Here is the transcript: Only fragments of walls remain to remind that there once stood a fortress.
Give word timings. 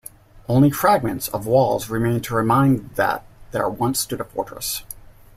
Only 0.49 0.71
fragments 0.71 1.27
of 1.27 1.45
walls 1.45 1.91
remain 1.91 2.21
to 2.21 2.33
remind 2.33 2.95
that 2.95 3.23
there 3.51 3.69
once 3.69 3.99
stood 3.99 4.19
a 4.19 4.23
fortress. 4.23 4.81